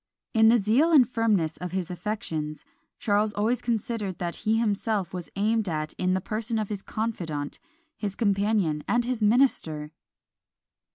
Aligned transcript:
In 0.33 0.47
the 0.47 0.57
zeal 0.57 0.91
and 0.91 1.07
firmness 1.07 1.57
of 1.57 1.73
his 1.73 1.91
affections, 1.91 2.65
Charles 2.97 3.33
always 3.33 3.61
considered 3.61 4.17
that 4.17 4.37
he 4.37 4.57
himself 4.57 5.13
was 5.13 5.29
aimed 5.35 5.69
at 5.69 5.93
in 5.93 6.15
the 6.15 6.19
person 6.21 6.57
of 6.57 6.69
his 6.69 6.81
confidant, 6.81 7.59
his 7.97 8.15
companion, 8.15 8.83
and 8.87 9.05
his 9.05 9.21
minister! 9.21 9.91